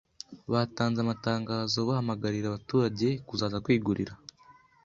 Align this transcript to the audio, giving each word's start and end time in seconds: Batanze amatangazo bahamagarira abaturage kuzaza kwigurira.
Batanze 0.51 0.97
amatangazo 1.01 1.77
bahamagarira 1.89 2.45
abaturage 2.49 3.07
kuzaza 3.27 3.57
kwigurira. 3.65 4.13